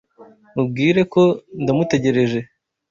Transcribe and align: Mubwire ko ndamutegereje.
Mubwire 0.55 1.01
ko 1.13 1.23
ndamutegereje. 1.61 2.39